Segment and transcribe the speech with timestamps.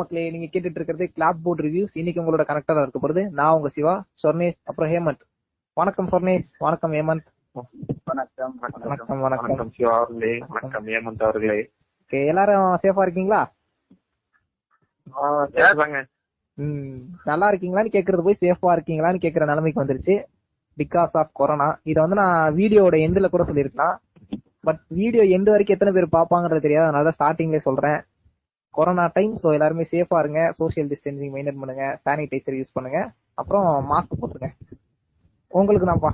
[0.00, 3.94] மக்களே நீங்க கேட்டுட்டு இருக்கிறது கிளாப் போர்ட் ரிவ்யூஸ் இன்னைக்கு உங்களோட கனெக்டரா இருக்க போறது நான் உங்க சிவா
[4.22, 5.22] சொர்ணேஷ் அப்புறம் ஹேமந்த்.
[5.76, 7.28] வணக்கம் சொர்ணேஷ் வணக்கம் ஹேமந்த்.
[8.10, 9.20] வணக்கம் வணக்கம்.
[9.20, 11.58] வணக்கம் சிவா அவர்களே வணக்கம் ஹேமந்த் அவர்களே.
[12.02, 13.40] ஓகே எல்லாரும் சேஃபா இருக்கீங்களா?
[17.30, 20.14] நல்லா இருக்கீங்களான்னு கேக்குறது போய் சேஃபா இருக்கீங்களான்னு கேக்குற நிலைமைக்கு வந்துருச்சு.
[20.76, 23.96] பிகாஸ் ஆஃப் கொரோனா இதை வந்து நான் வீடியோட எண்ட்ல கூட சொல்லியிருக்கலாம்.
[24.66, 26.86] பட் வீடியோ எண்டு வரைக்கும் எத்தனை பேர் பாப்பாங்கிறது தெரியாது.
[26.88, 28.00] அதனால தான் ஸ்டார்டிங்லேயே சொல்றேன்.
[28.74, 30.40] கொரோனா டைம் ஸோ எல்லாருமே சேஃபா இருங்க.
[30.52, 31.84] சோஷியல் டிஸ்டன்சிங் மெயின்டைன் பண்ணுங்க.
[32.04, 33.00] சானிடைசர் யூஸ் பண்ணுங்க.
[33.34, 34.50] அப்புறம் மாஸ்க் போட்டுருங்க.
[35.52, 36.12] உங்களுக்கு தான்ப்பா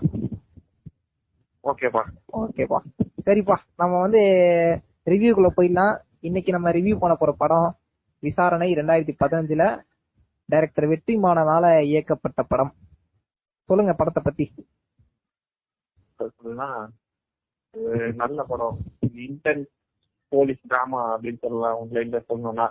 [1.70, 2.02] ஓகேப்பா.
[2.40, 2.78] ஓகேப்பா.
[3.26, 3.56] சரிப்பா.
[3.80, 4.20] நம்ம வந்து
[5.12, 5.94] ரிவ்யூக்குள்ள போயிடலாம்.
[6.20, 7.68] இன்னைக்கு நம்ம ரிவ்யூ பண்ண போற படம்
[8.22, 9.64] விசாரணை ரெண்டாயிரத்தி பதினஞ்சுல
[10.48, 12.72] டைரக்டர் வெற்றிமாறனால இயக்கப்பட்ட படம்.
[13.68, 14.46] சொல்லுங்க படத்தை பத்தி.
[18.22, 18.76] நல்ல படம்.
[19.26, 19.72] இன்டென்ஸ்
[20.28, 22.68] போலீஸ் டிராமா அப்படின்னு சொல்லலாம் உங்களை சொல்லணும்னா.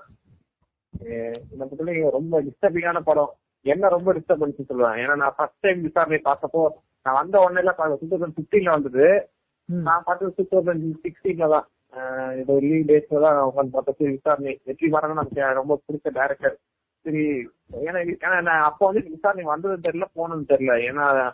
[1.04, 3.34] அஹ் இந்த படத்துல ரொம்ப டிஸ்டர்பிங்கான படம்.
[3.62, 6.68] என்ன ரொம்ப டிஸ்டர்ப் பண்ணிச்சு சொல்லுவேன் ஏன்னா நான் ஃபர்ஸ்ட் டைம் விசாரணை பார்த்தப்போ
[7.04, 9.30] நான் வந்த உடனே டூ தௌசண்ட் பிப்டீன்ல வந்தது.
[9.66, 11.68] நான் பார்த்தது டூ தௌசண்ட் சிக்ஸ்டீன்ல தான்.
[12.48, 14.62] ஒரு லீவ் டேஸ்ல தான் உட்காந்து பார்த்தது விசாரணை.
[14.64, 16.56] வெற்றி மாறன் நமக்கு ரொம்ப பிடிச்ச டேரக்டர்
[17.02, 20.74] சரி ஏன்னா ஏன்னா நான் அப்போ வந்து விசாரணை வந்ததும் தெரியல போனதும் தெரியல.
[20.90, 21.32] ஏன்னா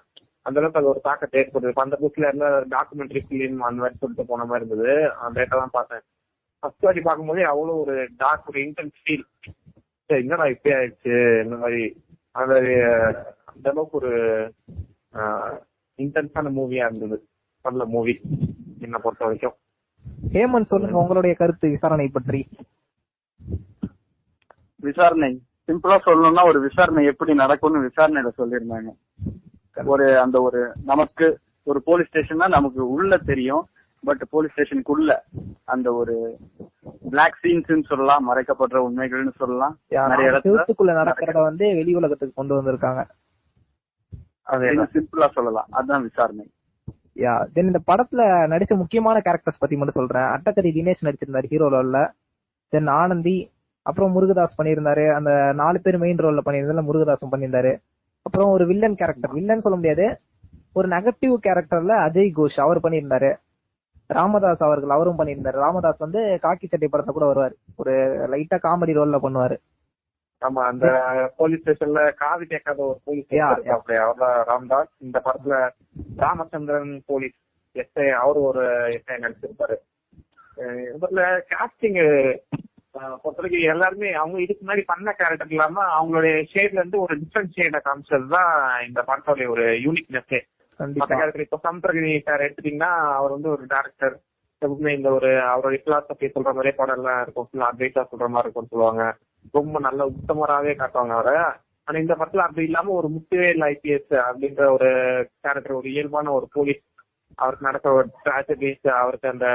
[0.48, 4.46] அந்த அளவுக்கு அது ஒரு தாக்கத்தை ஏற்படுது அந்த புக்ல இருந்த டாக்குமெண்ட்ரி ஃபிலிம் அந்த மாதிரி சொல்லிட்டு போன
[4.52, 4.94] மாதிரி இருந்தது.
[5.26, 6.04] அந்த டேட்டா தான் பார்த்தேன்.
[6.60, 9.26] ஃபர்ஸ்ட் வாட்டி பார்க்கும்போதே அவ்வளவு ஒரு டார்க் ஒரு இன்டென்ஸ் ஃபீல்
[10.10, 11.16] சரி என்னடா இப்படி ஆயிடுச்சு?
[11.44, 11.84] இந்த மாதிரி
[12.40, 12.54] அந்த
[13.52, 14.12] அந்த அளவுக்கு ஒரு
[16.04, 17.18] இன்டென்ஸான மூவியா இருந்தது.
[17.66, 18.14] நல்ல மூவி
[18.86, 19.56] என்னை பொறுத்த வரைக்கும்.
[20.36, 22.42] ஹேமந்த் சொல்லுங்க உங்களுடைய கருத்து விசாரணை பற்றி.
[24.88, 25.32] விசாரணை.
[25.68, 28.92] சிம்பிளா சொல்லணும்னா ஒரு விசாரணை எப்படி நடக்கும்னு விசாரணையில சொல்லியிருந்தாங்க.
[29.86, 33.68] ஒரு அந்த ஒரு நமக்கு ஒரு போலீஸ் ஸ்டேஷன்னா நமக்கு உள்ள தெரியும்
[34.04, 35.18] பட் போலீஸ் ஸ்டேஷனுக்குள்ள
[35.64, 36.38] அந்த ஒரு
[37.10, 39.78] பிளாக் சீன்ஸ் சொல்லலாம் மறைக்கப்படுற உண்மைகள்னு சொல்லலாம்.
[39.88, 43.06] நிறைய இடத்துல செவத்துக்குள்ள நடக்கிறத வந்து வெளி உலகத்துக்கு கொண்டு வந்திருக்காங்க.
[44.50, 45.68] சிம்பிளா சொல்லலாம்.
[45.70, 46.52] அதுதான் விசாரணை.
[47.16, 48.22] யா தென் இந்த படத்துல
[48.54, 50.24] நடிச்ச முக்கியமான கேரக்டர்ஸ் பத்தி மட்டும் சொல்றேன்.
[50.24, 52.12] அட்டக்கரி தினேஷ் நடிச்சிருந்தாரு ஹீரோ ரோல்ல
[52.70, 53.52] தென் ஆனந்தி
[53.82, 55.16] அப்புறம் முருகதாஸ் பண்ணியிருந்தாரு.
[55.16, 57.78] அந்த நாலு பேர் மெயின் ரோல்ல பண்ணியிருந்தால முருகதாஸும் பண்ணியிருந்தாரு.
[58.24, 60.20] அப்புறம் ஒரு வில்லன் கேரக்டர் வில்லன் சொல்ல முடியாது.
[60.74, 63.32] ஒரு நெகட்டிவ் கேரக்டர்ல அஜய் கோஷ் அவர் பண்ணியிருந்தாரு.
[64.08, 65.58] ராமதாஸ் அவர்கள் அவரும் பண்ணியிருந்தாரு.
[65.66, 67.56] ராமதாஸ் வந்து காக்கி சட்டை படத்துல கூட வருவாரு.
[67.76, 67.94] ஒரு
[68.32, 69.58] லைட்டா காமெடி ரோல்ல பண்ணுவாரு.
[70.46, 70.88] ஆமா அந்த
[71.38, 73.32] போலீஸ் ஸ்டேஷன்ல காது கேட்காத ஒரு போலீஸ்
[74.52, 74.94] ராம்தாஸ்.
[74.98, 75.56] இந்த படத்துல
[76.16, 77.38] ராமச்சந்திரன் போலீஸ்
[77.74, 78.64] எஸ்ஐ அவரு ஒரு
[78.96, 79.78] எஸ்ஐ நடிச்சிருப்பாரு.
[80.96, 81.22] இதுல
[81.52, 82.00] காஸ்டிங்
[82.96, 88.28] பொறுத்தவரைக்கும் எல்லாருமே அவங்க இதுக்கு முன்னாடி பண்ண கேரக்டர் இல்லாம அவங்களுடைய ஷேட்ல இருந்து ஒரு டிஃப்ரெண்ட் ஷேட காமிச்சது
[88.28, 88.52] தான்
[88.88, 90.34] இந்த படத்தோட ஒரு யூனிக்னஸ்
[90.80, 91.08] கண்டிப்பா.
[91.12, 94.16] கேரக்டர் இப்போ சமுத்திரகிரி சார் எடுத்துட்டீங்கன்னா அவர் வந்து ஒரு டேரக்டர்
[94.62, 97.48] எப்பவுமே இந்த ஒரு அவருடைய பிலாசபி சொல்ற மாதிரியே படம் எல்லாம் இருக்கும்.
[97.50, 97.70] ஃபுல்லா
[98.12, 99.04] சொல்ற மாதிரி இருக்கும்னு சொல்லுவாங்க.
[99.54, 101.36] ரொம்ப நல்ல உத்தமராகவே காட்டுவாங்க அவரை.
[101.88, 104.90] ஆனா இந்த படத்துல அப்படி இல்லாம ஒரு முத்துவேல் ஐபிஎஸ் அப்படின்ற ஒரு
[105.44, 106.84] கேரக்டர் ஒரு இயல்பான ஒரு போலீஸ்
[107.36, 109.48] அவருக்கு நடக்க ஒரு ட்ராஜடிஸ் அவருக்கு அந்த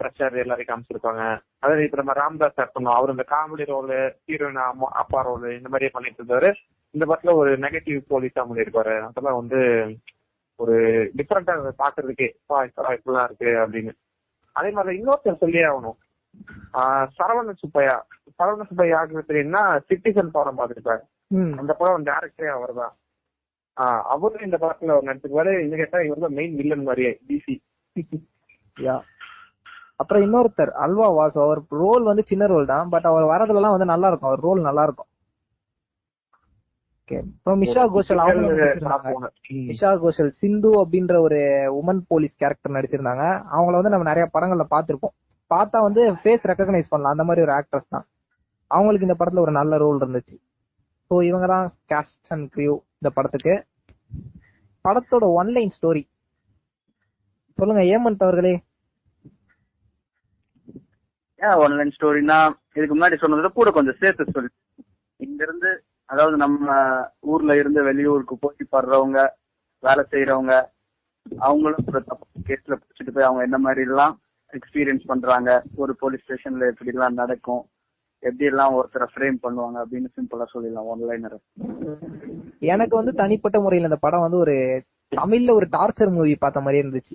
[0.00, 1.22] ப்ரெஷர் எல்லாரையும் காமிச்சிருப்பாங்க.
[1.62, 2.96] அதாவது இப்ப நம்ம ராம்தாஸ் சார் சொன்னோம்.
[2.98, 3.96] அவர் இந்த காமெடி ரோலு
[4.28, 4.60] ஹீரோயின்
[5.02, 6.50] அப்பா ரோலு இந்த மாதிரியே பண்ணிட்டு இருந்தாரு
[6.94, 9.60] இந்த படத்துல ஒரு நெகட்டிவ் போலீஸா பண்ணிருப்பாரு அதெல்லாம் வந்து
[10.60, 10.76] ஒரு
[11.16, 13.92] டிஃப்ரெண்டா பாக்குறதுக்கே பா இப்பெல்லாம் இருக்கு அப்படின்னு.
[14.56, 15.98] அதே மாதிரி இன்னொருத்தர் சொல்லியே ஆகணும்.
[17.18, 17.96] சரவண சுப்பையா.
[18.38, 18.98] சரவண சுப்பையா
[19.30, 21.02] தெரியும்னா சிட்டிசன் படம் பார்த்திருப்பாரு.
[21.30, 21.52] ம்.
[21.60, 22.94] அந்த படம் டேரக்டரே அவர் தான்
[24.14, 25.52] அவரும் இந்த படத்துல அவர் நடிச்சிருப்பாரு.
[25.64, 27.54] இன்னும் கேட்டா இவர் தான் மெயின் வில்லன் மாதிரியே டிசி
[28.76, 28.96] யா.
[30.00, 34.08] அப்புறம் இன்னொருத்தர் அல்வா வாசு அவர் ரோல் வந்து சின்ன ரோல் தான் பட் அவர் வரதுலாம் வந்து நல்லா
[34.10, 35.10] இருக்கும் அவர் ரோல் நல்லா இருக்கும்
[37.00, 38.66] ஓகே அப்புறம் மிஷா கோஷல் அவங்க
[39.68, 41.38] மிஷா கோஷல் சிந்து அப்படின்ற ஒரு
[41.78, 43.24] உமன் போலீஸ் கேரக்டர் நடிச்சிருந்தாங்க.
[43.54, 45.14] அவங்கள வந்து நம்ம நிறைய படங்கள்ல பார்த்திருப்போம்.
[45.50, 47.14] பார்த்தா வந்து ஃபேஸ் ரெக்கக்னைஸ் பண்ணலாம்.
[47.14, 48.06] அந்த மாதிரி ஒரு ஆக்டர்ஸ் தான்.
[48.70, 50.36] அவங்களுக்கு இந்த படத்துல ஒரு நல்ல ரோல் இருந்துச்சு.
[51.10, 53.54] ஸோ இவங்க தான் கேஸ்ட் அண்ட் கிரியூ இந்த படத்துக்கு.
[54.84, 56.02] படத்தோட ஒன்லைன் ஸ்டோரி
[57.58, 58.54] சொல்லுங்க ஏமந்த் அவர்களே.
[61.40, 62.38] ஆன்லைன் ஸ்டோரினா
[62.74, 64.50] இதுக்கு முன்னாடி சொன்னதை கூட கொஞ்சம் சேர்த்து சொல்லி.
[65.20, 65.70] இங்க இருந்து
[66.08, 66.66] அதாவது நம்ம
[67.32, 69.18] ஊர்ல இருந்து வெளியூருக்கு போட்டி படுறவங்க
[69.82, 70.54] வேலை செய்யறவங்க
[71.26, 74.14] அவங்களும் ஒரு தப்பு கேஸ்ல பிடிச்சிட்டு போய் அவங்க என்ன மாதிரி எல்லாம்
[74.52, 77.62] எக்ஸ்பீரியன்ஸ் பண்றாங்க ஒரு போலீஸ் ஸ்டேஷன்ல எப்படி எல்லாம் நடக்கும்
[78.22, 81.36] எப்படி எல்லாம் ஒருத்தரை ஃப்ரேம் பண்ணுவாங்க அப்படின்னு சிம்பிளா சொல்லிடலாம் ஒன்லைனர்
[82.66, 84.54] எனக்கு வந்து தனிப்பட்ட முறையில் இந்த படம் வந்து ஒரு
[85.12, 87.14] தமிழ்ல ஒரு டார்ச்சர் மூவி பார்த்த மாதிரி இருந்துச்சு.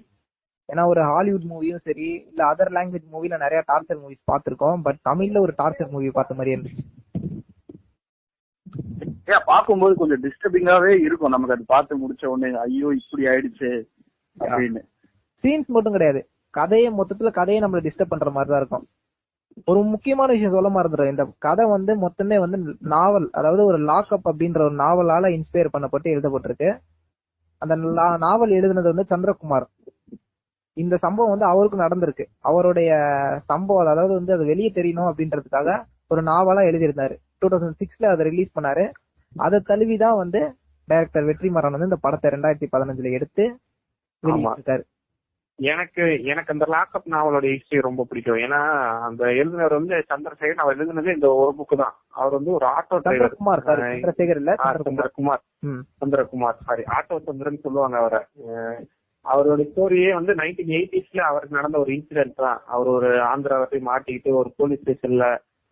[0.70, 5.40] ஏன்னா ஒரு ஹாலிவுட் மூவியும் சரி இல்ல அதர் லாங்குவேஜ் மூவில நிறைய டார்ச்சர் மூவிஸ் பார்த்திருக்கோம் பட் தமிழ்ல
[5.40, 6.84] ஒரு டார்ச்சர் மூவி பார்த்த மாதிரி இருந்துச்சு.
[9.34, 11.34] ஏன் பார்க்கும்போது கொஞ்சம் டிஸ்டர்பிங்காவே இருக்கும்.
[11.36, 13.70] நமக்கு அது பார்த்து முடிச்ச உடனே ஐயோ இப்படி ஆயிடுச்சு
[14.38, 14.82] அப்படின்னு.
[15.44, 16.22] சீன்ஸ் மட்டும் கிடையாது.
[16.54, 18.86] கதையை மொத்தத்துல கதையை நம்மள டிஸ்டர்ப் பண்ற மாதிரி தான் இருக்கும்.
[19.66, 22.58] ஒரு முக்கியமான விஷயம் சொல்ல மறந்துடும் இந்த கதை வந்து மொத்தமே வந்து
[22.94, 26.70] நாவல் அதாவது ஒரு லாக்அப் அப்படின்ற ஒரு நாவலால இன்ஸ்பயர் பண்ணப்பட்டு எழுதப்பட்டிருக்கு.
[27.62, 27.76] அந்த
[28.26, 29.68] நாவல் எழுதுனது வந்து சந்திரகுமார்.
[30.74, 32.26] இந்த சம்பவம் வந்து அவருக்கும் நடந்திருக்கு.
[32.40, 32.92] அவருடைய
[33.46, 37.16] சம்பவம் அதாவது வந்து அது வெளியே தெரியணும் அப்படின்றதுக்காக ஒரு நாவலா எழுதியிருந்தாரு.
[37.38, 38.86] டூ தௌசண்ட் சிக்ஸ்ல அதை ரிலீஸ் பண்ணாரு.
[39.36, 40.42] அதை தழுவிதான் வந்து
[40.88, 43.44] டைரக்டர் வெற்றிமாறன் வந்து இந்த படத்தை ரெண்டாயிரத்தி பதினஞ்சுல எடுத்து
[44.24, 44.84] வெளியிட்டிருக்காரு.
[45.60, 48.36] எனக்கு எனக்கு அந்த லாக்அப் நாவலோட ஹிஸ்டரி ரொம்ப பிடிக்கும்.
[48.36, 48.60] ஏன்னா
[49.08, 51.96] அந்த எழுதினர் வந்து சந்திரசேகர் அவர் எழுதுனது இந்த ஒரு புக்கு தான்.
[52.10, 53.36] அவர் வந்து ஒரு ஆட்டோ டிரைவர்
[53.98, 55.44] சந்திரசேகர் இல்ல சந்திரகுமார்.
[56.02, 56.58] சந்திரகுமார்.
[56.64, 58.22] சாரி ஆட்டோ சந்திரன் சொல்லுவாங்க அவரை.
[59.26, 62.60] அவரோட ஸ்டோரியே வந்து நைன்டீன் எயிட்டிஸ்ல அவருக்கு நடந்த ஒரு இன்சிடென்ட் தான்.
[62.66, 65.28] அவர் ஒரு ஆந்திராவை போய் மாட்டிக்கிட்டு ஒரு போலீஸ் ஸ்டேஷன்ல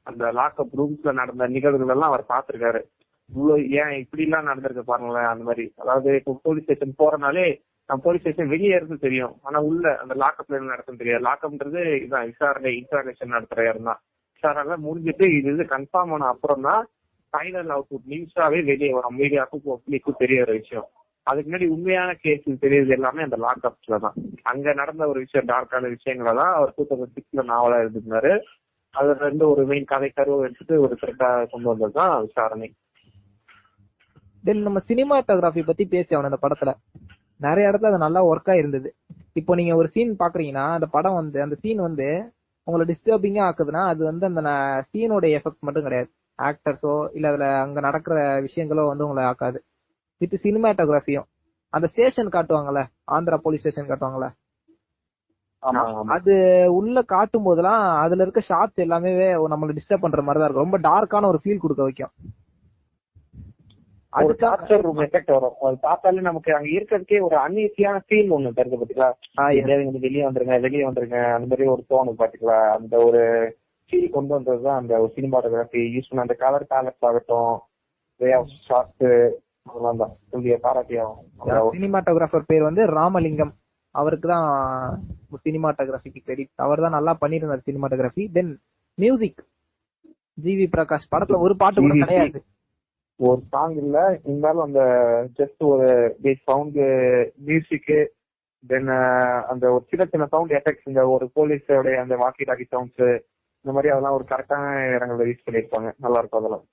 [0.08, 2.82] அந்த லாக்அப் ரூம்ஸ்ல நடந்த நிகழ்வுகள் எல்லாம் அவர் பார்த்திருக்காரு.
[3.30, 5.66] இவ்வளவு ஏன் இப்படி எல்லாம் நடந்திருக்கு பாருங்களேன் அந்த மாதிரி.
[5.78, 7.46] அதாவது இப்போ போலீஸ் ஸ்டேஷன் போறனாலே
[7.90, 9.36] நம்ம போலீஸ் ஸ்டேஷன் வெளியே இருந்து தெரியும்.
[9.44, 11.24] ஆனா உள்ள அந்த லாக்அப்ல என்ன நடக்கும் தெரியாது.
[11.30, 14.02] லாக்அப்ன்றது இதுதான் விசாரணை இன்டர்நேஷன் நடத்துற இடம் தான்.
[14.36, 16.84] விசாரணை முடிஞ்சிட்டு இது இது கன்ஃபார்ம் ஆன அப்புறம் தான்
[17.34, 19.18] ஃபைனல் அவுட்புட் நியூஸாவே வெளியே வரும்.
[19.22, 20.90] மீடியாவுக்கும் பப்ளிக்கும் தெரிய ஒரு விஷயம்.
[21.28, 24.16] அதுக்கு முன்னாடி உண்மையான கேஸ் தெரியுது எல்லாமே அந்த லாக்அப்ஸ்ல தான்.
[24.44, 28.32] அங்க நடந்த ஒரு விஷயம் டார்க்கான விஷயங்களை தான் அவர் டூ தௌசண்ட் சிக்ஸ்ல நாவலா எழுதிருந்தாரு
[28.94, 32.68] அதுல இருந்து ஒரு மெயின் கதை கருவை எடுத்துட்டு ஒரு த்ரெட்டா கொண்டு வந்தது தான் விசாரணை.
[34.44, 36.72] தென் நம்ம சினிமாட்டோகிராஃபி பத்தி பேசி அவன் அந்த படத்துல.
[37.40, 38.90] நிறைய இடத்துல அது நல்லா ஒர்க்கா இருந்தது.
[39.34, 42.08] இப்போ நீங்க ஒரு சீன் பாக்குறீங்கன்னா அந்த படம் வந்து அந்த சீன் வந்து
[42.68, 44.42] உங்களை டிஸ்டர்பிங்கா ஆக்குதுன்னா அது வந்து அந்த
[44.92, 46.10] சீனோட எஃபெக்ட் மட்டும் கிடையாது.
[46.40, 48.16] ஆக்டர்ஸோ இல்ல அதுல அங்க நடக்கிற
[48.48, 49.60] விஷயங்களோ வந்து உங்களை ஆக்காது.
[50.22, 51.28] வித் சினிமாட்டோகிராஃபியும்.
[51.74, 52.82] அந்த ஸ்டேஷன் காட்டுவாங்கல்ல
[53.16, 54.30] ஆந்திரா போலீஸ் ஸ்டேஷன் காட்டுவாங்கல்ல.
[56.16, 56.34] அது
[56.78, 59.12] உள்ள காட்டும் போதெல்லாம் அதுல இருக்க ஷார்ட்ஸ் எல்லாமே
[59.54, 60.66] நம்மள டிஸ்டர்ப் பண்ற மாதிரி தான் இருக்கும்.
[60.66, 62.14] ரொம்ப டார்க்கான ஒரு ஃபீல் கொடுக்க வைக்கும்.
[64.14, 65.54] அதுக்காக டார்ச்சர் ரூம் எஃபெக்ட் வரும்.
[65.68, 69.10] அது பார்த்தாலே நமக்கு அங்க இருக்கிறதுக்கே ஒரு அன்ஈசியான ஃபீல் ஒண்ணு தருது பாத்தீங்களா?
[70.00, 72.58] வெளியே வந்துருங்க வெளியே வந்துருங்க அந்த மாதிரி ஒரு தோணும் பாத்தீங்களா?
[72.78, 73.22] அந்த ஒரு
[73.92, 77.54] ஃபீல் கொண்டு வந்ததுதான் அந்த ஒரு சினிமாட்டோகிராஃபி யூஸ் பண்ண அந்த கலர் பேலட்ஸ் ஆகட்டும்
[78.22, 79.06] வே ஆஃப் ஷார்ட்
[79.66, 83.54] அதெல்லாம் தான் சொல்லிய பாராட்டியாகும் சினிமாட்டோகிராஃபர் பேர் வந்து ராமலிங்கம்.
[83.96, 84.48] அவருக்கு தான்
[85.46, 88.52] சினிமாட்டோகிராஃபிக்கு கிரெடிட் அவர் தான் நல்லா பண்ணியிருந்தார் cinematography then
[88.98, 89.42] music
[90.38, 91.96] GV Prakash படத்துல ஒரு பாட்டு கூட.
[92.04, 92.40] கிடையாது.
[93.20, 93.98] ஒரு சாங் இல்ல.
[94.26, 94.82] இருந்தாலும் அந்த
[95.40, 95.88] ஜஸ்ட் ஒரு
[96.48, 96.80] சவுண்ட்
[97.48, 97.92] மியூசிக்
[98.64, 98.90] தென்
[99.52, 103.04] அந்த ஒரு சின்ன சின்ன சவுண்ட் எஃபெக்ட்ஸ் இந்த ஒரு போலீஸோட அந்த வாக்கி டாக்கி சவுண்ட்ஸ்
[103.66, 104.66] இந்த மாதிரி அதெல்லாம் ஒரு கரெக்டான
[104.96, 106.64] இடங்கள்ல யூஸ் பண்ணிருப்பாங்க நல்லா இருக்கும் அதெல்லாம்.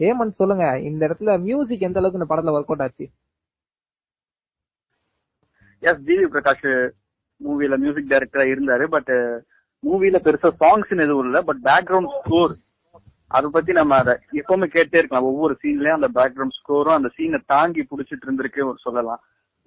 [0.00, 0.66] ஹேமந்த் சொல்லுங்க.
[0.88, 3.06] இந்த இடத்துல மியூசிக் எந்த அளவுக்கு இந்த படத்துல ஒர்க் அவுட் ஆச்சு
[5.82, 6.68] எஸ் ஜிவி பிரகாஷ்
[7.40, 9.12] மூவில மியூசிக் டைரக்டரா இருந்தாரு பட்
[9.84, 12.54] மூவில பெருசா சாங்ஸ் எதுவும் இல்ல பட் பேக்ரவுண்ட் ஸ்கோர்
[13.30, 15.28] அதை பத்தி நம்ம அதை எப்பவுமே கேட்டே இருக்கலாம்.
[15.30, 19.20] ஒவ்வொரு சீன்லயும் அந்த பேக்ரவுண்ட் ஸ்கோரும் அந்த சீனை தாங்கி புடிச்சிட்டு இருந்திருக்கே ஒரு சொல்லலாம்.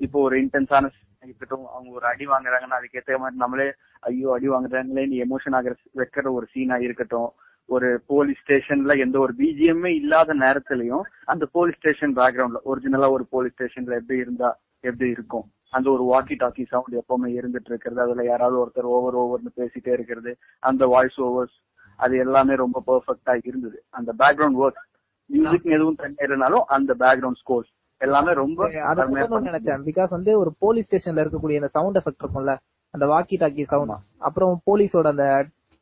[0.06, 0.90] இப்போ ஒரு இன்டென்ஸான
[1.26, 3.68] இருக்கட்டும் அவங்க ஒரு அடி வாங்குறாங்கன்னா அதுக்கேற்ற மாதிரி நம்மளே
[4.10, 7.30] ஐயோ அடி வாங்குறாங்களே நீ எமோஷன் ஆகிற வைக்கிற ஒரு சீனா இருக்கட்டும்.
[7.76, 13.56] ஒரு போலீஸ் ஸ்டேஷன்ல எந்த ஒரு பிஜிஎம்மே இல்லாத நேரத்திலயும் அந்த போலீஸ் ஸ்டேஷன் பேக்ரவுண்ட்ல ஒரிஜினலா ஒரு போலீஸ்
[13.56, 14.50] ஸ்டேஷன்ல எப்படி இருந்தா
[14.80, 15.46] எப்படி இருக்கும்?
[15.70, 18.02] அந்த ஒரு வாக்கி டாக்கி சவுண்ட் எப்பவுமே இருந்துட்டு இருக்கிறது.
[18.02, 20.32] அதுல யாராவது ஒருத்தர் ஓவர் ஓவர்னு பேசிட்டே இருக்கிறது.
[20.60, 21.58] அந்த வாய்ஸ் ஓவர்ஸ்
[21.96, 23.84] அது எல்லாமே ரொம்ப பெர்ஃபெக்ட்டா இருந்தது.
[23.90, 24.82] அந்த பேக்ரவுண்ட் ஒர்க்
[25.30, 29.84] மியூசிக் எதுவும் தனியா இருந்தாலும் அந்த பேக்ரவுண்ட் ஸ்கோர்ஸ் எல்லாமே ரொம்ப நினைச்சேன்.
[29.90, 32.54] பிகாஸ் வந்து ஒரு போலீஸ் ஸ்டேஷன்ல இருக்கக்கூடிய அந்த சவுண்ட் எஃபெக்ட் இருக்கும்ல
[32.94, 35.26] அந்த வாக்கி டாக்கி சவுண்ட் அப்புறம் போலீஸோட அந்த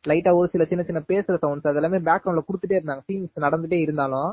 [0.09, 3.03] லைட்டா ஒரு சில சின்ன சின்ன பேசுற சவுண்ட்ஸ் அதெல்லாமே பேக்ரவுண்ட்ல கொடுத்துட்டே இருந்தாங்க.
[3.09, 4.31] சீன்ஸ் நடந்துட்டே இருந்தாலும்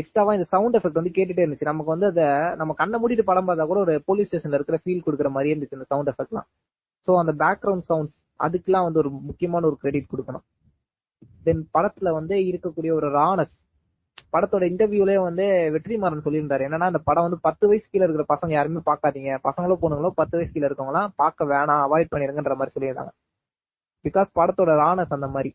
[0.00, 1.70] எக்ஸ்ட்ராவா இந்த சவுண்ட் எஃபெக்ட் வந்து கேட்டுட்டே இருந்துச்சு.
[1.70, 2.26] நமக்கு வந்து அதை
[2.60, 5.88] நம்ம கண்ணை மூடிட்டு படம் பார்த்தா கூட ஒரு போலீஸ் ஸ்டேஷன்ல இருக்கிற ஃபீல் கொடுக்குற மாதிரியே இருந்துச்சு இந்த
[5.92, 6.48] சவுண்ட் எஃபெக்ட்லாம்
[7.06, 10.44] சோ அந்த பேக்ரவுண்ட் சவுண்ட்ஸ் அதுக்கெல்லாம் வந்து ஒரு முக்கியமான ஒரு கிரெடிட் கொடுக்கணும்.
[11.46, 13.56] தென் படத்துல வந்து இருக்கக்கூடிய ஒரு ரானஸ்
[14.34, 15.44] படத்தோட இன்டர்வியூலயே வந்து
[15.74, 16.62] வெற்றிமாறன் சொல்லியிருந்தாரு.
[16.68, 19.32] என்னன்னா அந்த படம் வந்து பத்து வயசு கீழே இருக்கிற பசங்க யாருமே பார்க்காதீங்க.
[19.48, 21.82] பசங்களோ பொண்ணுங்களோ பத்து வயசு கீழே இருக்கவங்களாம் பார்க்க வேணாம்.
[21.86, 23.12] அவாய்ட் பண்ணிருங்கன்ற மாதிரி சொல்லியிருந்தாங்க.
[24.04, 25.50] பிகாஸ் படத்தோட ரானஸ் அந்த மாதிரி.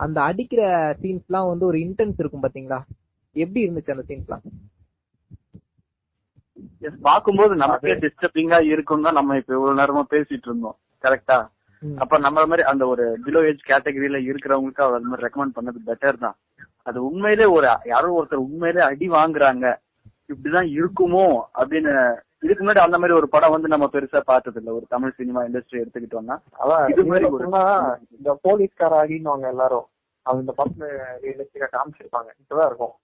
[0.00, 0.60] அந்த அடிக்கிற
[1.02, 2.80] சீன்ஸ்லாம் வந்து ஒரு இன்டென்ஸ் இருக்கும் பாத்தீங்களா?
[3.36, 4.44] எப்படி இருந்துச்சு அந்த சீன்ஸ்லாம்
[6.84, 10.76] Yes, பார்க்கும்போது நமக்கே டிஸ்டர்பிங்கா இருக்கும் தான் நம்ம இப்ப இவ்வளவு நேரமா பேசிட்டு இருந்தோம்.
[11.04, 11.36] கரெக்டா
[12.02, 16.18] அப்ப நம்ம மாதிரி அந்த ஒரு பிலோ ஏஜ் கேட்டகரியில இருக்கிறவங்களுக்கு அவர் அது மாதிரி ரெக்கமெண்ட் பண்ணது பெட்டர்
[16.24, 16.36] தான்.
[16.88, 19.66] அது உண்மையிலே ஒரு யாரோ ஒருத்தர் உண்மையிலே அடி வாங்குறாங்க.
[20.32, 21.24] இப்படிதான் இருக்குமோ
[21.60, 21.94] அப்படின்னு
[22.42, 25.80] இதுக்கு முன்னாடி அந்த மாதிரி ஒரு படம் வந்து நம்ம பெருசா பார்த்தது இல்ல ஒரு தமிழ் சினிமா இண்டஸ்ட்ரி
[25.82, 26.36] எடுத்துக்கிட்டோம்னா.
[26.92, 27.26] இது மாதிரி
[28.16, 29.86] இந்த போலீஸ்கார அடின்னுவாங்க எல்லாரும்.
[30.26, 30.86] அது இந்த படத்துல
[31.24, 32.30] ரியலிஸ்டிக்கா காமிச்சிருப்பாங்க.
[32.40, 32.94] இப்பதான் இருக்கும்.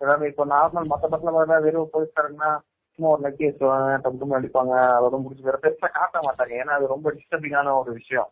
[0.00, 2.50] அதாவது இப்போ நார்மல் மத்த படத்துல பார்த்தா வெறும் போலீஸ்காரங்கன்னா
[2.94, 6.52] சும்மா ஒரு நக்கி வச்சுருவாங்க டப்பு அடிப்பாங்க அதோட முடிச்சு வேற பெருசா காட்ட மாட்டாங்க.
[6.62, 8.30] ஏன்னா அது ரொம்ப டிஸ்டர்பிங்கான ஒரு விஷயம்.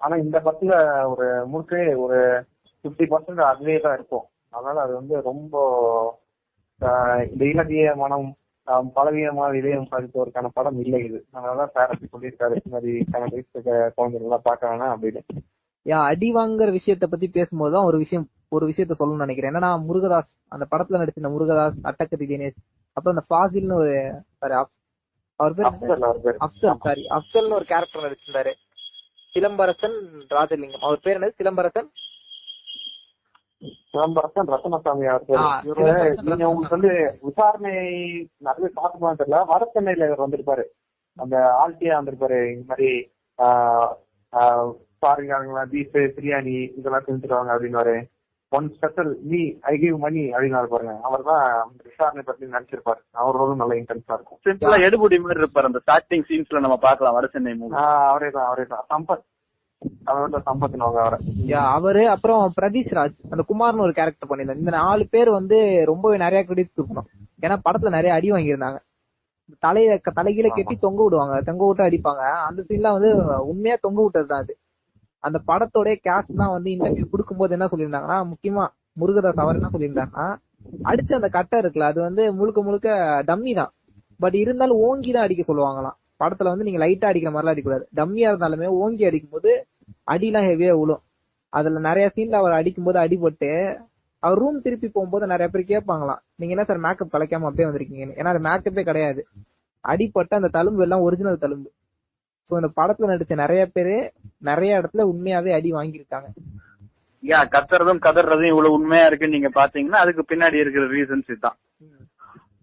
[0.00, 0.74] ஆனா இந்த படத்துல
[1.12, 2.20] ஒரு முழுக்கவே ஒரு
[2.84, 4.26] பிப்டி பர்சன்ட் அதுவே தான் இருக்கும்.
[4.54, 5.56] அதனால அது வந்து ரொம்ப
[7.32, 8.28] இந்த இலக்கிய மனம்
[8.66, 11.24] பலவீனமான இதயம் சாதித்தவருக்கான படம் இல்லை இது.
[11.34, 12.54] அதனாலதான் பேரண்ட்ஸ் சொல்லியிருக்காரு.
[12.54, 15.22] இந்த மாதிரி கணக்கு குழந்தைகள் எல்லாம் பார்க்க வேணாம் அப்படின்னு.
[15.84, 19.52] யா அடி வாங்குற விஷயத்த பத்தி பேசும்போது தான் ஒரு விஷயம் ஒரு விஷயத்த சொல்லணும்னு நினைக்கிறேன்.
[19.52, 22.60] என்னன்னா முருகதாஸ் அந்த படத்துல நடிச்சிருந்த முருகதாஸ் அட்டக்கத்தி தினேஷ்
[22.92, 24.54] அப்புறம் அந்த ஃபாசில்னு ஒரு சாரி
[25.36, 25.98] அவர் பேர்
[26.46, 28.52] அப்சல் சாரி அப்சல்னு ஒரு கேரக்டர் நடிச்சிருந்தாரு.
[29.34, 30.80] சிலம்பரசன் ராஜலிங்கம்.
[30.80, 31.32] அவர் பேர் என்னது?
[31.42, 31.88] சிலம்பரசன்?
[33.84, 36.92] சிதம்பரசன் ரத்னசாமி அவர் பேர் ஆ, இவரு சிதம்பரசன் நீங்க உங்களுக்கு வந்து
[37.22, 37.74] விசாரணை
[38.40, 39.40] நிறைய பார்க்கணும் தெரியல.
[39.46, 40.64] வட சென்னையில இவர் வந்திருப்பாரு.
[41.16, 42.40] அந்த ஆல்டியா வந்திருப்பாரு.
[42.52, 42.90] இந்த மாதிரி
[45.02, 45.36] பாருங்க
[45.72, 47.94] பீஃப் பிரியாணி இதெல்லாம் செஞ்சுருவாங்க அப்படின்னு
[48.52, 50.94] one special me I give money அப்படின்னு பாருங்க.
[51.06, 51.44] அவர் தான்
[51.86, 53.00] விசாரணை பத்தி நினைச்சிருப்பாரு.
[53.14, 54.40] அவர் ரோலும் நல்ல இன்டென்ஸா இருக்கும்.
[54.46, 55.68] சிம்பிளா எடுபுடி மாதிரி இருப்பாரு.
[55.70, 57.78] அந்த ஸ்டார்டிங் சீன்ஸ்ல நம்ம பார்க்கலாம் வட சென்னை மூவி
[58.08, 58.84] அவரே தான் அவரே தான்.
[58.92, 59.24] சம்பத்.
[61.76, 62.00] அவர்.
[62.14, 65.58] அப்புறம் பிரதீஷ் ராஜ் அந்த குமார்னு ஒரு கேரக்டர் பண்ணியிருந்தாங்க இந்த நாலு பேர் வந்து
[65.90, 67.08] ரொம்பவே நிறைய கிரெடிட் இருக்கணும்
[67.44, 68.78] ஏன்னா படத்துல நிறைய அடி வாங்கியிருந்தாங்க.
[69.64, 71.34] தலைய தலைகீழ கட்டி தொங்க விடுவாங்க.
[71.48, 72.22] தொங்க விட்டு அடிப்பாங்க.
[72.48, 73.10] அந்த சீன்லாம் வந்து
[73.50, 74.54] உண்மையா தொங்க விட்டது தான் அது.
[75.24, 78.64] அந்த படத்தோட கேஸ்ட் தான் வந்து இன்டர்வியூ கொடுக்கும்போது என்ன சொல்லியிருந்தாங்கன்னா முக்கியமா
[79.00, 80.26] முருகதாஸ் அவர் என்ன சொல்லியிருந்தாங்கன்னா
[80.90, 82.88] அடிச்ச அந்த கட்டை இருக்குல்ல அது வந்து முழுக்க முழுக்க
[83.28, 83.70] டம்மி தான்.
[84.20, 85.96] பட் இருந்தாலும் ஓங்கி தான் அடிக்க சொல்லுவாங்களாம்.
[86.20, 87.86] படத்துல வந்து நீங்க லைட்டா அடிக்கிற மாதிரிலாம் அடிக்கக்கூடாது.
[87.98, 89.52] டம்மியா இருந்தாலுமே ஓங்கி அடிக்கும்போது
[90.10, 91.02] அடிலாம் ஹெவியா விழும்.
[91.52, 93.50] அதுல நிறைய சீன்ல அவர் அடிக்கும்போது அடிபட்டு
[94.22, 98.16] அவர் ரூம் திருப்பி போகும்போது நிறைய பேர் கேட்பாங்களாம் நீங்க என்ன சார் மேக்கப் கலைக்காம அப்படியே வந்திருக்கீங்கன்னு?
[98.18, 99.26] ஏன்னா அது மேக்கப்பே கிடையாது.
[99.80, 101.70] அடிப்பட்ட அந்த தழும்பு எல்லாம் ஒரிஜினல் தழும்பு.
[102.50, 106.28] சோ இந்த படத்துல நடிச்ச நிறைய பேரு நிறைய இடத்துல உண்மையாவே அடி வாங்கியிருக்காங்க.
[107.22, 111.58] யா கத்துறதும் கதறதும் இவ்வளவு உண்மையா இருக்குன்னு நீங்க பாத்தீங்கன்னா அதுக்கு பின்னாடி இருக்கிற ரீசன்ஸ் இதுதான்.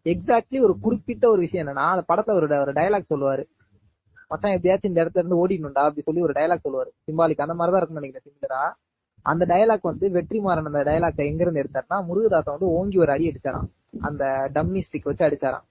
[0.06, 3.44] எக்ஸாக்ட்லி ஒரு குறிப்பிட்ட ஒரு விஷயம் என்னன்னா அந்த படத்துல ஒரு ஒரு டயலாக் சொல்லுவாரு.
[4.32, 6.92] மச்சான் எப்படியாச்சும் இந்த இடத்துல இருந்து ஓடிடணும்டா அப்படி சொல்லி ஒரு டயலாக் சொல்லுவாரு.
[7.08, 8.64] சிம்பாலிக் அந்த மாதிரி தான் இருக்கும்னு நினைக்கிறேன் சிமிலரா
[9.30, 13.68] அந்த டயலாக் வந்து வெற்றிமாறன் அந்த டயலாக் எங்க இருந்து எடுத்தாருன்னா முருகதாசன் வந்து ஓங்கி ஒரு அடி அடிச்சாராம்.
[14.08, 14.24] அந்த
[14.56, 15.66] டம்மி ஸ்டிக் வச்சு அடிச்சாராம்.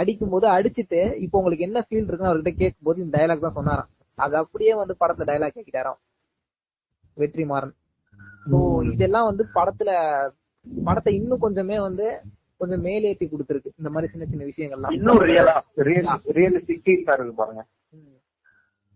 [0.00, 3.90] அடிக்கும் போது அடிச்சுட்டு இப்போ உங்களுக்கு என்ன ஃபீல் இருக்குன்னு அவர்கிட்ட கேட்கும் போது இந்த டயலாக் தான் சொன்னாராம்.
[4.18, 5.98] அது அப்படியே வந்து படத்துல டயலாக் கேட்கிட்டாராம்.
[7.16, 7.74] வெற்றிமாறன்.
[8.50, 8.58] ஸோ
[8.92, 9.90] இதெல்லாம் வந்து படத்துல
[10.86, 12.06] படத்தை இன்னும் கொஞ்சமே வந்து
[12.60, 13.70] கொஞ்சம் மேலேத்தி கொடுத்துருக்கு.
[13.80, 14.94] இந்த மாதிரி சின்ன சின்ன விஷயங்கள்லாம்.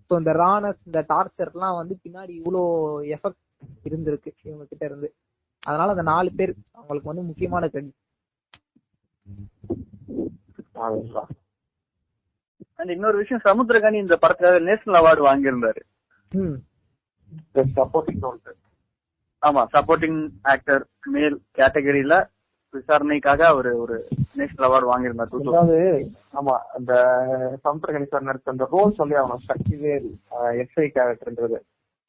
[0.08, 2.62] சோ இந்த ரானஸ் இந்த டார்ச்சர்லாம் வந்து பின்னாடி இவ்வளோ
[3.14, 3.42] எஃபெக்ட்
[3.88, 5.08] இருந்திருக்கு இவங்க கிட்ட இருந்து.
[5.62, 7.98] அதனால அந்த நாலு பேர் அவங்களுக்கு வந்து முக்கியமான கிரெடிட்.
[12.80, 15.82] அண்ட் இன்னொரு விஷயம் சமுத்திரகாணி இந்த படத்துக்காக நேஷனல் அவார்டு வாங்கியிருந்தாரு.
[17.78, 18.22] சப்போர்ட்டிங்
[19.42, 20.20] ஆமா சப்போர்ட்டிங்
[20.52, 20.82] ஆக்டர்
[21.14, 22.14] மேல் கேட்டகரியில
[22.76, 23.96] விசாரணைக்காக அவரு ஒரு
[24.36, 25.32] நேஷனல் அவார்டு வாங்கியிருந்தார்.
[25.44, 25.78] அதாவது
[26.38, 26.92] ஆமா அந்த
[27.64, 30.08] சமுத்திரகணி சார் நடிச்ச அந்த ரோல் சொல்லி அவன சக்திவேல்
[30.62, 31.58] எஸ்ஐ கேரக்டர்ன்றது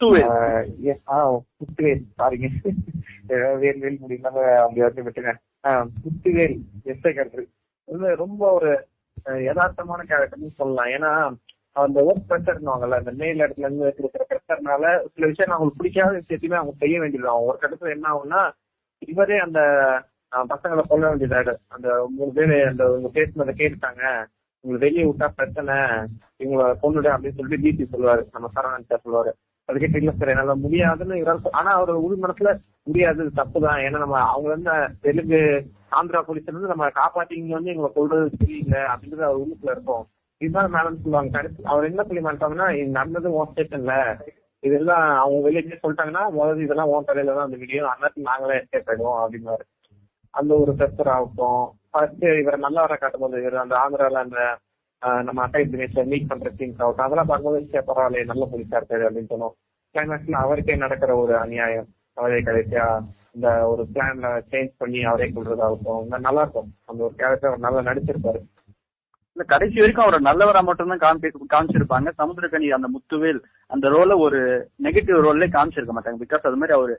[0.02, 2.48] புத்துவேல் சாரிங்க
[3.62, 5.32] வேல் வேல் முடியல அப்படி வந்து விட்டுங்க
[5.68, 6.58] ஆஹ் புத்துவேல்
[6.94, 7.48] எஸ்ஐ கேரக்டர்
[7.88, 8.72] இது ரொம்ப ஒரு
[9.46, 10.90] யதார்த்தமான கேரக்டர்னு சொல்லலாம்.
[10.96, 11.12] ஏன்னா
[11.76, 14.84] அந்த ஒர்க் ப்ரெஷர்னுவாங்கல்ல அந்த மேல் இடத்துல இருந்து கொடுக்குற ப்ரெஷர்னால
[15.14, 17.32] சில விஷயம் அவங்களுக்கு பிடிக்காத விஷயத்தையுமே அவங்க செய்ய வேண்டியது.
[17.32, 18.42] அவங்க ஒரு கட்டத்துல என்ன ஆகும்னா
[19.08, 19.60] இவரே அந்த
[20.32, 24.26] பசங்களை சொல்ல வேண்டியதாடு அந்த மூணு பேர் அந்த உங்க பேசுனதை கேட்டுட்டாங்க.
[24.64, 25.76] உங்களை வெளியே விட்டா பிரச்சனை.
[26.44, 28.24] இவங்களை கொண்டுடு அப்படின்னு சொல்லிட்டு டிசி சொல்லுவாரு.
[28.32, 29.32] நம்ம சரவணன் சார் சொல்லுவாரு.
[29.70, 34.20] அதுக்கே இல்ல சார் என்னால முடியாதுன்னு இவரால் ஆனா அவர் உள் மனசுல முடியாது தப்பு தப்புதான் ஏன்னா நம்ம
[34.20, 35.40] அவங்க வந்து தெலுங்கு
[35.92, 40.06] ஆந்திரா போலீஸ்ல இருந்து நம்ம காப்பாத்திங்க வந்து எங்களை சொல்றது தெரியல அப்படின்றது அவர் உள்ளுக்குள்ள இருக்கும்.
[40.38, 41.30] இதுதான் மேடம் சொல்லுவாங்க.
[41.30, 43.94] கடைசி அவர் என்ன சொல்லி மாட்டாங்கன்னா இது நடந்தது உன் ஸ்டேஷன்ல
[44.60, 49.20] இதெல்லாம் அவங்க வெளியே சொல்லிட்டாங்கன்னா முதல்ல இதெல்லாம் உன் தலையில தான் அந்த வீடியோ அன்னைக்கு நாங்களே எஸ்கேப் ஆயிடுவோம்
[49.24, 49.66] அப்படின்னாரு
[50.38, 54.40] அந்த ஒரு பிரஷர் ஆகட்டும் ஃபர்ஸ்ட் இவரை நல்லா வர காட்டும்போது இவர் அந்த ஆந்திரால அந்த
[55.02, 59.32] ஆஹ், நம்ம அட்டை தினேஷ மீட் பண்ற சீன்ஸ் ஆகட்டும் அதெல்லாம் பார்க்கும்போது பரவாயில்ல நல்ல போலீஸா இருக்காரு அப்படின்னு
[59.34, 59.56] சொன்னோம்
[59.96, 62.86] கிளைமேக்ஸ்ல அவருக்கே நடக்கிற ஒரு அநியாயம் அவரே கடைசியா
[63.36, 66.70] இந்த ஒரு பிளான்ல சேஞ்ச் பண்ணி அவரே கொள்றதாகட்டும் நல்லா இருக்கும்.
[66.90, 68.40] அந்த ஒரு கேரக்டர் நல்லா நடிச்சிருப்பாரு.
[69.36, 72.10] இல்ல கடைசி வரைக்கும் அவரை நல்லவரா மட்டும்தான் காமிப்பி காமிச்சிருப்பாங்க.
[72.20, 73.42] சமுத்திரக்கனி அந்த முத்துவேல்
[73.72, 74.40] அந்த ரோல ஒரு
[74.86, 76.20] நெகட்டிவ் ரோல்ல காமிச்சிருக்க மாட்டாங்க.
[76.24, 76.96] பிகாஸ் அது மாதிரி அவரு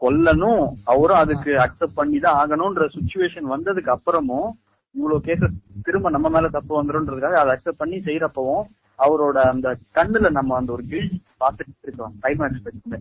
[0.00, 0.64] கொல்லணும்.
[0.92, 4.50] அவரும் அதுக்கு அக்செப்ட் பண்ணி தான் ஆகணும்ன்ற சுச்சுவேஷன் வந்ததுக்கு அப்புறமும்
[4.94, 8.66] இவ்வளவு கேசஸ் திரும்ப நம்ம மேல தப்பு வந்துரும்ன்றதுக்காக அதை அக்செப்ட் பண்ணி செய்யறப்பவும்
[8.98, 11.10] அவரோட அந்த கண்ணுல நம்ம அந்த ஒரு கில்
[11.42, 12.14] பார்த்துட்டு இருக்கோம்.
[12.22, 13.00] வரைக்குமே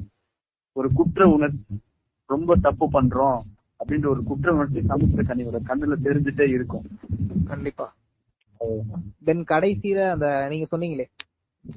[0.76, 1.76] ஒரு குற்ற உணர்ச்சி.
[2.30, 3.40] ரொம்ப தப்பு பண்றோம்
[3.80, 6.86] அப்படின்ற ஒரு குற்ற உணர்ச்சி சமுத்திரக்கனியோட கண்ணுல தெரிஞ்சுட்டே இருக்கும்.
[7.48, 7.88] கண்டிப்பா.
[9.28, 11.08] தென் கடைசியில அந்த நீங்க சொன்னீங்களே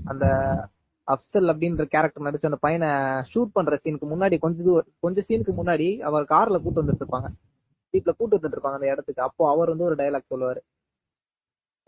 [0.05, 0.27] அந்த
[1.13, 2.89] அப்சல் அப்படின்ற கேரக்டர் நடிச்ச அந்த பையனை
[3.33, 7.29] ஷூட் பண்ற சீனுக்கு முன்னாடி கொஞ்ச தூரம் கொஞ்சம் சீனுக்கு முன்னாடி அவர் கார்ல கூட்டு வந்துட்டு இருப்பாங்க
[7.95, 9.23] ஜீப்ல கூட்டு வந்துட்டு இருப்பாங்க அந்த இடத்துக்கு.
[9.29, 10.61] அப்போ அவர் வந்து ஒரு டைலாக் சொல்லுவாரு.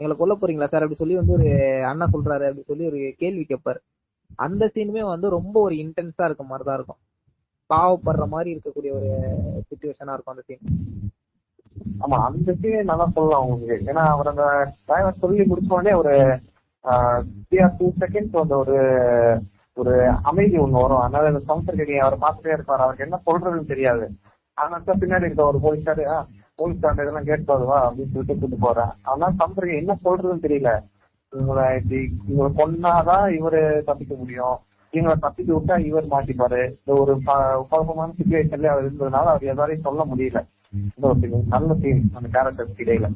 [0.00, 1.48] எங்களை கொல்ல போறீங்களா சார் அப்படி சொல்லி வந்து ஒரு
[1.90, 2.44] அண்ணா சொல்றாரு.
[2.48, 3.80] அப்படி சொல்லி ஒரு கேள்வி கேட்பாரு
[4.44, 7.00] அந்த சீனுமே வந்து ரொம்ப ஒரு இன்டென்ஸா இருக்க மாதிரி தான் இருக்கும்.
[7.70, 9.10] பாவப்படுற மாதிரி இருக்கக்கூடிய ஒரு
[9.68, 10.64] சுச்சுவேஷனா இருக்கும் அந்த சீன்
[12.04, 13.76] ஆமா அந்த சீன் நல்லா சொல்லலாம் உங்களுக்கு.
[13.90, 14.46] ஏன்னா அவர் அந்த
[14.88, 16.12] டிரைவர் சொல்லி முடிச்ச உடனே ஒரு
[17.78, 18.76] டூ செகண்ட்ஸ் அந்த ஒரு
[19.80, 19.92] ஒரு
[20.30, 21.02] அமைதி ஒண்ணு வரும்.
[21.04, 22.82] அதனால இந்த சமுத்திரக்கடி அவர் பார்த்துட்டே இருப்பாரு.
[22.84, 24.06] அவருக்கு என்ன சொல்றதுன்னு தெரியாது.
[24.54, 26.04] ஆனா பின்னாடி இருக்க ஒரு போலீஸ்காரு
[26.54, 30.72] போலீஸ் கார்டு இதெல்லாம் கேட்டு வருவா அப்படின்னு சொல்லிட்டு கூட்டு போறேன் ஆனா சமுத்திரக்கடி என்ன சொல்றதுன்னு தெரியல.
[31.36, 34.58] இவங்களை இப்படி இவங்களை கொன்னாதான் இவரு தப்பிக்க முடியும்.
[34.92, 36.62] இவங்களை தப்பிக்க விட்டா இவர் மாட்டிப்பாரு.
[36.76, 40.40] இந்த ஒரு குழப்பமான சுச்சுவேஷன்ல அவர் இருந்ததுனால அவர் எதாரையும் சொல்ல முடியல.
[41.54, 43.08] நல்ல சீன் அந்த கேரக்டர்ஸ் இடையில.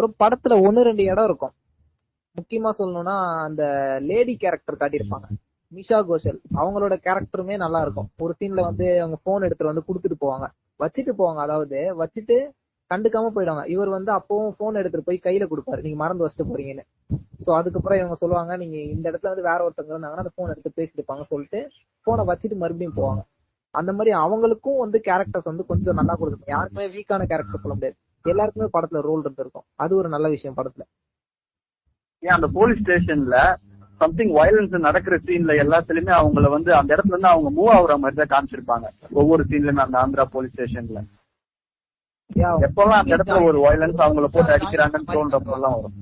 [0.00, 1.52] அப்புறம் படத்துல ஒன்னு ரெண்டு இடம் இருக்கும்.
[2.36, 3.14] முக்கியமா சொல்லணும்னா
[3.46, 3.62] அந்த
[4.00, 5.26] லேடி கேரக்டர் காட்டியிருப்பாங்க.
[5.72, 6.38] மிஷா கோஷல்.
[6.60, 8.08] அவங்களோட கேரக்டருமே நல்லா இருக்கும்.
[8.24, 10.46] ஒரு சீன்ல வந்து அவங்க போன் எடுத்துட்டு வந்து கொடுத்துட்டு போவாங்க.
[10.80, 11.40] வச்சுட்டு போவாங்க.
[11.46, 12.36] அதாவது வச்சுட்டு
[12.90, 13.64] கண்டுக்காம போயிடுவாங்க.
[13.74, 15.82] இவர் வந்து அப்பவும் போன் எடுத்துட்டு போய் கையில கொடுப்பாரு.
[15.86, 16.84] நீங்க மறந்து வச்சுட்டு போறீங்கன்னு.
[17.44, 21.00] சோ அதுக்கப்புறம் இவங்க சொல்லுவாங்க நீங்க இந்த இடத்துல வந்து வேற ஒருத்தவங்க இருந்தாங்கன்னா அந்த போன் எடுத்து பேசிட்டு
[21.00, 21.60] இருப்பாங்க சொல்லிட்டு
[22.06, 23.22] போனை வச்சுட்டு மறுபடியும் போவாங்க.
[23.74, 27.98] அந்த மாதிரி அவங்களுக்கும் வந்து கேரக்டர்ஸ் வந்து கொஞ்சம் நல்லா கொடுக்கும் யாருக்குமே வீக்கான கேரக்டர் சொல்ல முடியாது.
[28.24, 29.66] எல்லாருக்குமே படத்துல ரோல் இருந்திருக்கும்.
[29.76, 30.84] அது ஒரு நல்ல விஷயம் படத்துல.
[32.22, 33.36] ஏன் அந்த போலீஸ் ஸ்டேஷன்ல
[34.00, 38.32] சம்திங் வயலன்ஸ் நடக்கிற சீன்ல எல்லாத்துலயுமே அவங்கள வந்து அந்த இடத்துல இருந்து அவங்க மூவ் ஆகுற மாதிரி தான்
[38.34, 38.86] காமிச்சிருப்பாங்க.
[39.20, 41.00] ஒவ்வொரு சீன்லயுமே அந்த ஆந்திரா போலீஸ் ஸ்டேஷன்ல
[42.66, 45.96] எப்பெல்லாம் அந்த இடத்துல ஒரு வயலன்ஸ் அவங்கள போட்டு அடிக்கிறாங்கன்னு தோன்றப்பெல்லாம் வரும்.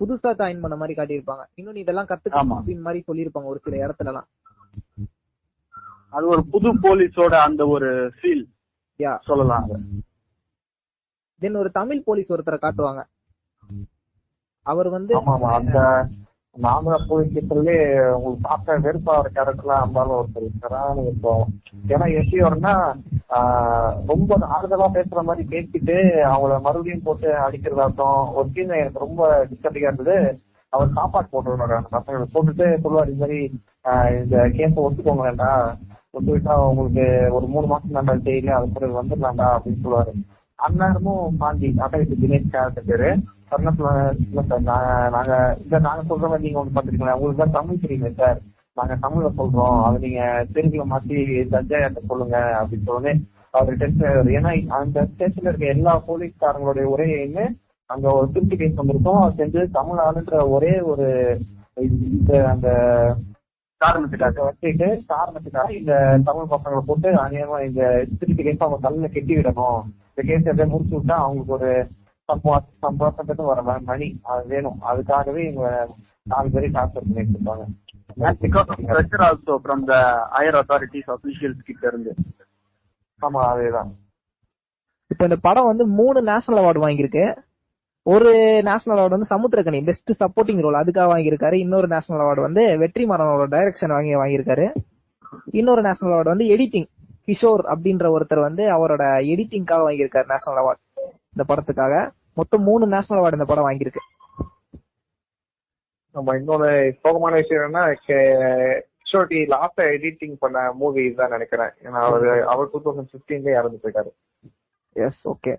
[0.00, 1.44] புதுசா ஜாயின் பண்ண மாதிரி காட்டியிருப்பாங்க.
[1.54, 2.12] இன்னும் இதெல்லாம் ஆமா.
[2.12, 4.28] கத்துக்கணும் அப்படின்னு மாதிரி சொல்லியிருப்பாங்க ஒரு சில இடத்துல எல்லாம்
[6.12, 8.44] அது ஒரு புது போலீஸோட அந்த ஒரு ஃபீல்
[9.28, 9.66] சொல்லலாம்.
[11.42, 13.02] தென் ஒரு தமிழ் போலீஸ் ஒருத்தரை காட்டுவாங்க.
[14.66, 15.78] அவர் வந்து ஆமா அந்த
[16.56, 17.76] அந்த போலீஸ்லயே
[18.14, 21.44] உங்களுக்கு பார்க்க வெறுப்பா ஒரு கேரக்டர்லாம் இருந்தாலும் ஒருத்தர் இருக்கிறான்னு இருக்கும்
[21.92, 22.74] ஏன்னா எப்படி வரும்னா
[23.36, 25.96] ஆஹ், ரொம்ப ஆறுதலா பேசுற மாதிரி பேசிட்டு
[26.28, 29.20] அவங்கள மறுபடியும் போட்டு அடிக்கிறதாட்டும் ஒரு சீன் எனக்கு ரொம்ப
[29.50, 30.16] டிஸ்டர்பிங்கா இருந்தது.
[30.72, 33.40] அவர் சாப்பாடு போட்டுருவாரு அந்த பசங்களை போட்டுட்டு சொல்லுவார் இந்த மாதிரி
[34.18, 35.64] இந்த கேஸ் ஒத்துக்கோங்க வேண்டாம்
[36.14, 37.06] ஒத்துக்கிட்டா உங்களுக்கு
[37.36, 40.12] ஒரு மூணு மாசம் தாண்டா ஜெயில அது பிறகு வந்துடலாம்டா அப்படின்னு சொல்லுவாரு.
[40.66, 41.68] அந்நேரமும் பாண்டி
[42.04, 43.10] இது தினேஷ் கேரக்டர் பேரு.
[43.58, 44.62] இல்ல சார்
[45.16, 45.32] நாங்க
[45.64, 47.16] இல்ல நாங்க சொல்ற மாதிரி நீங்க ஒண்ணு பாத்துருக்கீங்களா?
[47.18, 48.38] உங்களுக்கு தான் தமிழ் தெரியுங்க சார்.
[48.78, 49.78] நாங்க தமிழ்ல சொல்றோம்.
[49.86, 50.22] அதை நீங்க
[50.54, 51.16] தெலுங்குல மாத்தி
[51.54, 53.12] தஞ்சாயிரத்தை சொல்லுங்க அப்படின்னு சொல்லி
[53.58, 57.44] அவர் டென்ஷன் ஏன்னா அந்த ஸ்டேஷன்ல இருக்க எல்லா போலீஸ்காரங்களுடைய ஒரே எண்ணு
[57.90, 59.20] அங்க ஒரு திருப்தி கேஸ் வந்திருக்கும்.
[59.24, 61.08] அது செஞ்சு தமிழ் ஆளுன்ற ஒரே ஒரு
[61.86, 62.68] இந்த அந்த
[63.80, 64.38] காரணத்துக்காக.
[64.48, 65.94] வச்சுட்டு காரணத்துக்காக இந்த
[66.28, 67.82] தமிழ் பசங்களை போட்டு அநியமா இந்த
[68.20, 69.82] திருப்பி கேஸ் அவங்க தலையில கெட்டி விடணும்.
[70.14, 71.88] இந்த கேஸ் எப்படியே முடிச்சு விட்டா அவங்களுக்கு ஒரு
[72.82, 74.78] சம்பளத்துக்கு வர ம- மணி அது வேணும்.
[74.82, 75.88] அதுக்காகவே இவங்க
[76.22, 77.64] நாலு பேரை டார்ச்சர் பண்ணிட்டு இருப்பாங்க
[78.20, 82.14] That's because of pressure also from the higher authorities officials கிட்ட இருந்து.
[83.20, 83.90] ஆமா அதேதான்.
[85.08, 87.38] இப்ப இந்த படம் வந்து மூணு நேஷனல் அவார்டு வாங்கியிருக்கு.
[88.02, 91.54] ஒரு நேஷனல் அவார்டு வந்து சமுத்திரக்கனி பெஸ்ட் சப்போர்ட்டிங் ரோல் அதுக்காக வாங்கியிருக்காரு.
[91.54, 94.74] இன்னொரு நேஷனல் அவார்டு வந்து வெற்றிமாறனோட டைரக்ஷன் வாங்கி வாங்கியிருக்காரு.
[95.44, 96.86] இன்னொரு நேஷனல் அவார்டு வந்து எடிட்டிங்
[97.28, 100.82] கிஷோர் அப்படின்ற ஒருத்தர் வந்து அவரோட எடிட்டிங்காக வாங்கியிருக்காரு நேஷனல் அவார்டு
[101.34, 101.94] இந்த படத்துக்காக.
[102.38, 104.02] மொத்தம் மூணு நேஷனல் அவார்டு இந்த படம் வாங்கியிருக்கு.
[106.14, 106.70] நம்ம இன்னொரு
[107.02, 111.72] சோகமான விஷயம் என்னன்னா கிஷோர்டி லாஸ்டா எடிட்டிங் பண்ண மூவி தான் நினைக்கிறேன்.
[111.86, 114.10] ஏன்னா அவர் அவர் டூ தௌசண்ட் பிப்டீன்ல இறந்து போயிட்டாரு.
[115.06, 115.54] எஸ் ஓகே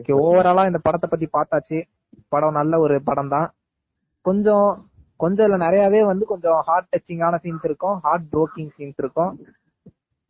[0.00, 1.78] ஓகே ஓவராலா இந்த படத்தை பத்தி பார்த்தாச்சு.
[2.34, 3.48] படம் நல்ல ஒரு படம் தான்
[4.28, 4.68] கொஞ்சம்
[5.22, 7.96] கொஞ்சம் இல்ல நிறையவே வந்து கொஞ்சம் ஹார்ட் டச்சிங்கான சீன்ஸ் இருக்கும்.
[8.04, 9.32] ஹார்ட் ப்ரோக்கிங் சீன்ஸ் இருக்கும்.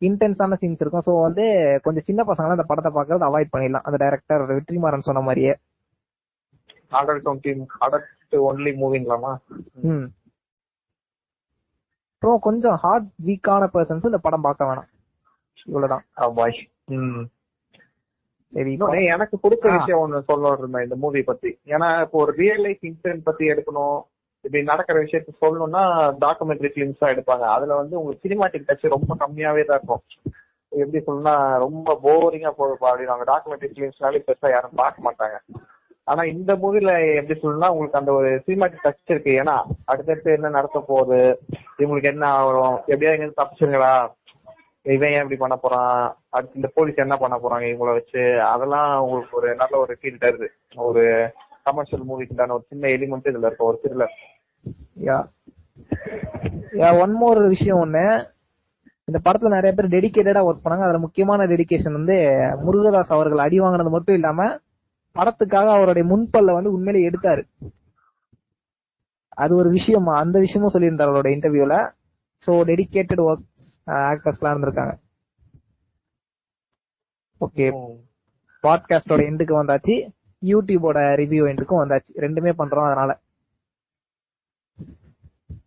[0.01, 1.01] இன்டென்ஸான சீன்ஸ் இருக்கும்.
[1.05, 3.83] சோ வந்து கொஞ்சம் சின்ன பசங்க இந்த படத்தை பார்க்கறது அவாய்ட் பண்ணிடலாம்.
[3.83, 5.55] அந்த டைரக்டர் வெற்றிமாறன் சொன்ன மாதிரியே.
[6.91, 9.37] அடல்ட் டுவெண்ட்டி அடல்ட் ஒன்லி மூவிங்களாமா
[9.73, 10.05] ம்.
[12.13, 14.89] அப்புறம் கொஞ்சம் ஹார்ட் வீக்கான பர்சன்ஸ் இந்த படம் பார்க்க வேணாம்.
[15.65, 16.33] இவ்வளவுதான்.
[16.35, 17.21] பாய் ம்.
[18.47, 19.77] சரி எனக்கு ஆ.
[19.77, 21.59] விஷயம் ஒண்ணு சொல்ல இருந்தேன் இந்த மூவி பத்தி.
[21.65, 24.01] ஏன்னா இப்போ ஒரு ரியல் லைஃப் இன்சிடென்ட் பத்தி எடுக்கணும்.
[24.41, 25.81] இப்படி நடக்கிற விஷயத்த சொல்லணும்னா
[26.25, 27.45] டாக்குமெண்ட்ரி பிலிம்ஸ் தான் எடுப்பாங்க.
[27.55, 30.03] அதுல வந்து உங்களுக்கு சினிமாட்டிக் டச் ரொம்ப கம்மியாவே தான் இருக்கும்.
[30.71, 35.37] எப்படி சொல்லணும்னா ரொம்ப போரிங்கா போகுதுப்பா அப்படின்னு டாக்குமெண்ட்ரி பிலிம்ஸ்னாலே பெருசா யாரும் பார்க்க மாட்டாங்க.
[36.03, 39.31] ஆனா இந்த மூவில எப்படி சொல்லணும்னா உங்களுக்கு அந்த ஒரு சினிமாட்டிக் டச் இருக்கு.
[39.41, 41.39] ஏன்னா அடுத்தடுத்து என்ன நடத்த போகுது?
[41.77, 42.77] இவங்களுக்கு என்ன ஆகும்?
[42.87, 44.09] எப்படியா எங்க தப்பிச்சுங்களா
[44.81, 46.15] இவன் ஏன் இப்படி பண்ண போறான்?
[46.29, 48.41] அடுத்து இந்த போலீஸ் என்ன பண்ண போறாங்க இவங்கள வச்சு?
[48.41, 50.47] அதெல்லாம் உங்களுக்கு ஒரு நல்ல ஒரு ஃபீல் தருது.
[50.75, 51.31] ஒரு
[51.69, 54.15] கமர்ஷியல் மூவிக்குண்டான ஒரு சின்ன எலிமெண்ட் இதுல இருக்கும் ஒரு த்ரில்லர்
[55.09, 55.17] யா.
[56.81, 58.05] யா ஒன் மோர் விஷயம் ஒண்ணு.
[59.05, 60.85] இந்த படத்துல நிறைய பேர் டெடிகேட்டடா ஒர்க் பண்ணாங்க.
[60.87, 62.17] அதுல முக்கியமான டெடிகேஷன் வந்து
[62.65, 64.47] முருகதாஸ் அவர்கள் அடி வாங்கினது மட்டும் இல்லாம
[65.15, 67.43] படத்துக்காக அவருடைய முன்பல்ல வந்து உண்மையிலே எடுத்தாரு.
[69.29, 70.13] அது ஒரு விஷயமா.
[70.19, 71.75] அந்த விஷயமும் சொல்லியிருந்தார் அவரோட இன்டர்வியூல
[72.41, 73.47] சோ டெடிகேட்டட் ஒர்க்
[73.85, 74.93] ஆக்டர்ஸ்லாம் இருந்திருக்காங்க.
[77.39, 77.65] ஓகே
[78.63, 79.95] பாட்காஸ்டோட எண்டுக்கு வந்தாச்சு.
[80.45, 82.11] யூடியூபோட ரிவ்யூ எண்டுக்கும் வந்தாச்சு.
[82.15, 83.19] ரெண்டுமே பண்றோம் அதனால.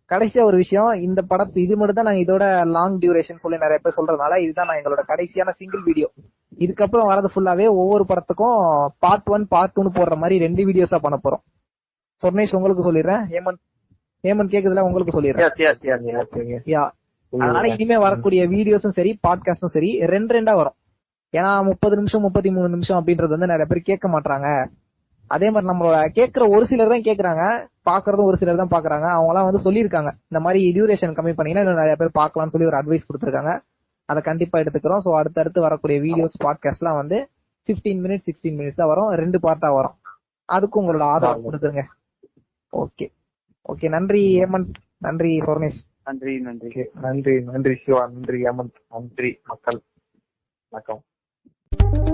[0.08, 3.94] கடைசியா ஒரு விஷயம் இந்த படத்து இது மட்டும் தான் நாங்க இதோட லாங் டியூரேஷன் சொல்லி நிறைய பேர்
[3.96, 6.10] சொல்றதுனால இதுதான் நான் எங்களோட கடைசியான சிங்கிள் வீடியோ
[6.58, 11.42] இதுக்கப்புறம் வரது ஃபுல்லாவே ஒவ்வொரு படத்துக்கும் பார்ட் ஒன் பார்ட் டூன்னு போடுற மாதிரி ரெண்டு வீடியோஸா பண்ண போறோம்.
[12.22, 13.22] சொர்ணேஷ் உங்களுக்கு சொல்லிடுறேன்.
[13.30, 13.62] ஹேமந்த்
[14.22, 15.44] ஹேமன் கேக்குதுல உங்களுக்கு சொல்லிடுறேன்.
[16.66, 16.90] யா
[17.32, 20.74] அதனால இனிமே வரக்கூடிய வீடியோஸும் சரி பாட்காஸ்டும் சரி ரெண்டு ரெண்டா வரும்.
[21.34, 24.48] ஏன்னா முப்பது நிமிஷம் முப்பத்தி மூணு நிமிஷம் அப்படின்றது வந்து நிறைய பேர் கேட்க மாட்டாங்க
[25.30, 27.42] அதே மாதிரி நம்மளோட கேட்கிற ஒரு சிலர் தான் கேக்குறாங்க
[27.88, 30.10] பாக்குறதும் ஒரு சிலர் தான் பாக்குறாங்க அவங்க எல்லாம் வந்து சொல்லியிருக்காங்க.
[30.30, 33.52] இந்த மாதிரி டியூரேஷன் கம்மி பண்ணீங்கன்னா இன்னும் நிறைய பேர் பார்க்கலாம்னு சொல்லி ஒரு அட்வைஸ் கொடுத்துருக்காங்க.
[34.08, 34.98] அதை கண்டிப்பா எடுத்துக்கிறோம்.
[34.98, 37.18] ஸோ அடுத்தடுத்து வரக்கூடிய வீடியோஸ் பாட்காஸ்ட்லாம் வந்து
[37.68, 39.10] 15 மினிட்ஸ் சிக்ஸ்டீன் மினிட்ஸ் தான் வரும்.
[39.22, 39.96] ரெண்டு பார்ட்டா வரும்.
[40.48, 41.84] அதுக்கு உங்களோட ஆதரவு கொடுத்துருங்க.
[42.72, 43.08] ஓகே
[43.66, 44.74] ஓகே நன்றி ஹேமந்த்.
[44.98, 45.80] நன்றி சோர்னேஷ்.
[46.04, 46.84] நன்றி நன்றி.
[47.00, 48.06] நன்றி நன்றி சிவா.
[48.06, 48.76] நன்றி ஹேமந்த்.
[48.88, 49.80] நன்றி மக்கள்.
[50.68, 51.02] வணக்கம்.
[51.80, 52.11] you